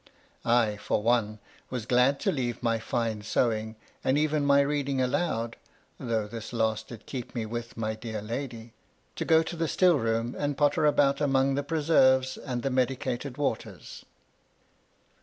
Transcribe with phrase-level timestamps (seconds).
[0.43, 1.37] I, for one,
[1.69, 5.57] was glad to leave my fine sewing, and even my reading aloud,
[5.99, 8.73] (though this last did keep me with my dear lady,)
[9.15, 13.37] to go to the still room and potter about among the preserves and the medicated
[13.37, 14.03] waters.